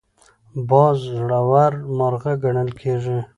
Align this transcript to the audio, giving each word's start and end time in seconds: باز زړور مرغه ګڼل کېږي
باز 0.69 0.97
زړور 1.17 1.73
مرغه 1.97 2.33
ګڼل 2.43 2.69
کېږي 2.81 3.19